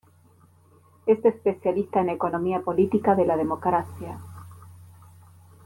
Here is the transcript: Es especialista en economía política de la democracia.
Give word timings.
Es 1.05 1.23
especialista 1.23 1.99
en 2.01 2.09
economía 2.09 2.61
política 2.61 3.13
de 3.13 3.23
la 3.27 3.37
democracia. 3.37 4.17